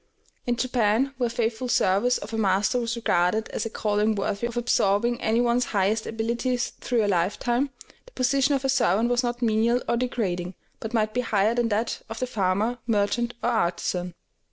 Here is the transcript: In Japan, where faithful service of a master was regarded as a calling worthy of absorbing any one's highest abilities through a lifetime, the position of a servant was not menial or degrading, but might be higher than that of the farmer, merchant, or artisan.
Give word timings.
In 0.47 0.55
Japan, 0.57 1.13
where 1.19 1.29
faithful 1.29 1.67
service 1.67 2.17
of 2.17 2.33
a 2.33 2.37
master 2.39 2.79
was 2.79 2.95
regarded 2.95 3.49
as 3.49 3.67
a 3.67 3.69
calling 3.69 4.15
worthy 4.15 4.47
of 4.47 4.57
absorbing 4.57 5.21
any 5.21 5.39
one's 5.41 5.65
highest 5.65 6.07
abilities 6.07 6.71
through 6.81 7.05
a 7.05 7.05
lifetime, 7.07 7.69
the 8.07 8.11
position 8.13 8.55
of 8.55 8.65
a 8.65 8.69
servant 8.69 9.09
was 9.11 9.21
not 9.21 9.43
menial 9.43 9.83
or 9.87 9.97
degrading, 9.97 10.55
but 10.79 10.95
might 10.95 11.13
be 11.13 11.21
higher 11.21 11.53
than 11.53 11.69
that 11.69 12.01
of 12.09 12.17
the 12.17 12.25
farmer, 12.25 12.79
merchant, 12.87 13.35
or 13.43 13.51
artisan. 13.51 14.15